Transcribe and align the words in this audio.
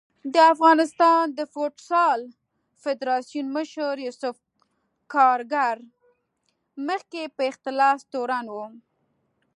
د 0.33 0.35
افغانستان 0.53 1.23
د 1.37 1.39
فوټبال 1.53 2.19
فدارسیون 2.83 3.47
مشر 3.57 3.93
یوسف 4.07 4.35
کارګر 5.13 5.77
مخکې 6.87 7.21
په 7.35 7.41
اختلاس 7.51 7.99
تورن 8.13 8.45
و 8.51 8.57